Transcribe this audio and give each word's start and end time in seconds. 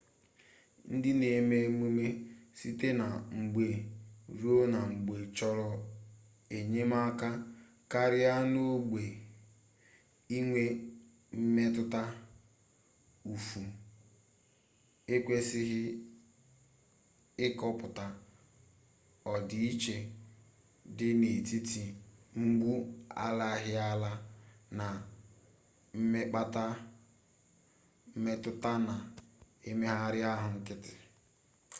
ndị 0.95 1.11
na-eme 1.19 1.55
emume 1.67 2.07
site 2.59 2.87
na 3.01 3.07
mgbe 3.39 3.65
ruo 4.39 4.63
na 4.73 4.79
mgbe 4.91 5.13
chọrọ 5.37 5.69
enyemaka 6.57 7.29
karịa 7.91 8.33
n'ogbe 8.53 9.01
inwe 10.37 10.63
mmetụta 11.37 12.01
ụfụ 13.33 13.61
ekwesịghị 15.15 15.83
ịkọpụta 17.45 18.05
ọdịiche 19.33 19.97
dị 20.97 21.09
n'etiti 21.19 21.83
mgbu 22.39 22.71
alaghịala 23.25 24.11
na 24.77 24.87
mmekpaahụ 25.97 26.83
mmetụta 28.15 28.71
na 28.87 28.95
mmegharị 29.67 30.19
ahụ 30.31 30.47
nkịtị 30.57 30.93